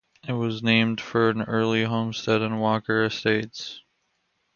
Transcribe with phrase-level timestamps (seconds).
[0.27, 3.83] It was named for an early homestead in Walker Estates.